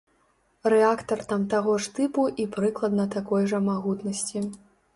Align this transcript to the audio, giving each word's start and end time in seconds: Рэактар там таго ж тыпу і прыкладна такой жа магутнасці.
Рэактар 0.73 1.19
там 1.33 1.43
таго 1.51 1.75
ж 1.85 1.93
тыпу 1.99 2.25
і 2.45 2.47
прыкладна 2.57 3.07
такой 3.19 3.47
жа 3.55 3.63
магутнасці. 3.69 4.47